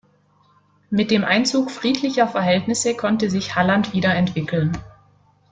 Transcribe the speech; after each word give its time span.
Mit 0.89 1.11
dem 1.11 1.23
Einzug 1.23 1.69
friedlicher 1.69 2.27
Verhältnisse 2.27 2.95
konnte 2.97 3.29
sich 3.29 3.53
Halland 3.55 3.93
wieder 3.93 4.15
entwickeln. 4.15 4.75